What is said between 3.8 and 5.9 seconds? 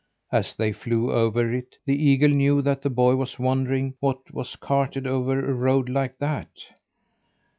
what was carted over a road